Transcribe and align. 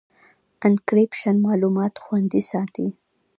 انکریپشن 0.67 1.35
معلومات 1.45 1.93
خوندي 2.03 2.41
ساتي. 2.51 2.87